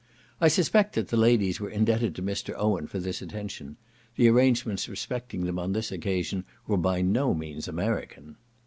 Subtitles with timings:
[0.41, 2.55] I suspect that the ladies were indebted to Mr.
[2.57, 3.77] Owen for this attention;
[4.15, 8.37] the arrangements respecting them on this occasion were by no means American.